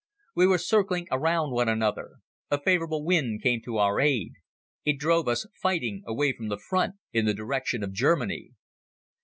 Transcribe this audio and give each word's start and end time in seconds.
We 0.35 0.47
were 0.47 0.57
circling 0.57 1.07
around 1.11 1.51
one 1.51 1.69
another. 1.69 2.13
A 2.49 2.59
favorable 2.59 3.03
wind 3.05 3.43
came 3.43 3.61
to 3.65 3.77
our 3.77 3.99
aid. 4.01 4.31
It 4.83 4.97
drove 4.97 5.27
us, 5.27 5.45
fighting, 5.61 6.01
away 6.07 6.33
from 6.33 6.47
the 6.47 6.57
front 6.57 6.95
in 7.13 7.27
the 7.27 7.35
direction 7.35 7.83
of 7.83 7.93
Germany. 7.93 8.49